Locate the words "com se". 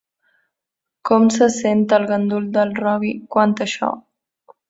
1.09-1.49